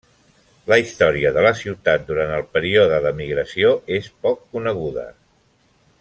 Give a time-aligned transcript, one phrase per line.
[0.71, 5.05] La història de la ciutat durant el període de migració és poc coneguda.